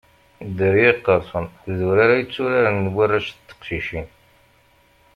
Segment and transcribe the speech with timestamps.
[0.49, 1.45] Dderya Iqersen
[1.75, 4.07] d urar ay tturaren warrac d teqcicin.